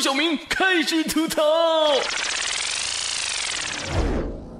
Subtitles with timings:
[0.00, 1.42] 小明开始吐槽。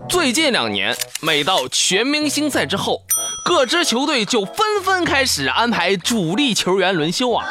[0.09, 3.03] 最近两年，每到全明星赛之后，
[3.45, 7.47] 各支球队就纷纷开始安排主力球员轮休啊，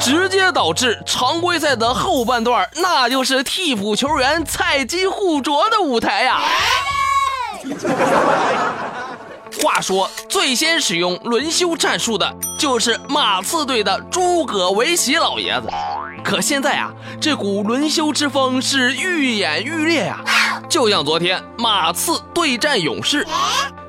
[0.00, 6.40] 直接导致常规赛的后半段那就是替补球员菜鸡互啄的舞台呀。
[9.62, 15.68] 话说，最先使用轮休战术的就是马刺队的诸葛维奇老爷子。
[16.22, 20.18] 可现在啊，这股轮休之风是愈演愈烈呀。
[20.68, 23.26] 就像昨天马刺对战勇士，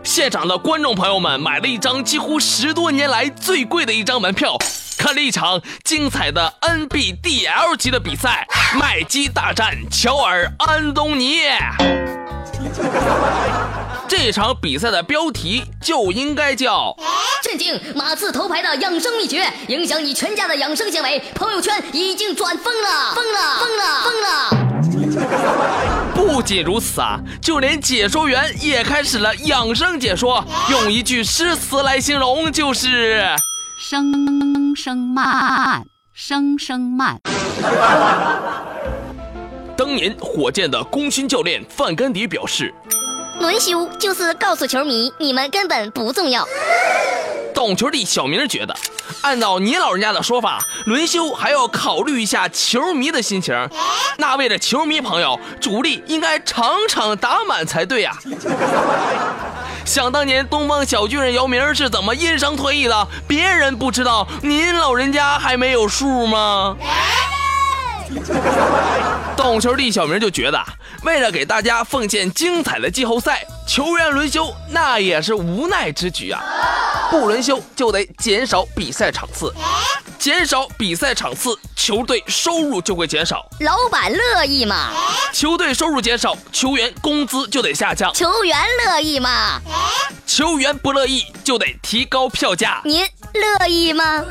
[0.03, 4.55] 现场的观众朋友们买了一张几乎十多年来最贵的一张门票，
[4.97, 8.47] 看了一场精彩的 NBDL 级的比赛——
[8.79, 11.39] 麦基大战乔尔安东尼。
[14.19, 16.91] 这场比赛的标题就应该叫
[17.43, 21.21] “震惊马刺头牌的养生秘诀，影响你全家的养生行为”。
[21.35, 24.49] 朋友圈已经转疯了，疯了，疯了，
[25.13, 26.15] 疯了！
[26.15, 33.23] 不仅如此啊，就连解说员也开始了养生解说，用一句诗词来形容，就是
[33.79, 37.21] “生生慢，生生慢”。
[39.77, 42.73] 当年火箭的功勋教练范甘迪表示。
[43.39, 46.45] 轮休就是告诉球迷，你们根本不重要。
[47.53, 48.75] 懂球的小明觉得，
[49.21, 53.55] 按照你老人家的说法，轮休还要考虑一下球迷的心情。
[54.17, 58.17] 那为了球迷朋友，主力应该场场打满才对呀。
[59.85, 66.75] 想当年东方小巨人姚明是怎么因伤退役的，别人不知道，您老人家还没有数吗？
[69.37, 70.63] 懂球帝小明就觉得，
[71.03, 76.41] 为了给大家奉献精彩的季后赛，球员轮休那也是无奈之举啊！
[77.11, 79.53] 不轮休就得减少比赛场次，
[80.17, 83.47] 减少比赛场次，球队收入就会减少。
[83.59, 84.89] 老板乐意吗？
[85.31, 88.11] 球队收入减少，球员工资就得下降。
[88.13, 89.61] 球员乐意吗？
[90.25, 92.81] 球员不乐意就得提高票价。
[92.83, 94.23] 您乐意吗？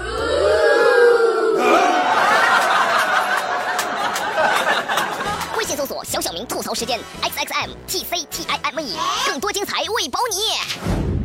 [6.76, 11.15] 时间，X X M T C T I M E，更多精彩喂饱你。